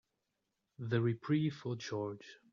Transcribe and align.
The 0.79 0.99
reprieve 0.99 1.57
for 1.57 1.75
George. 1.75 2.25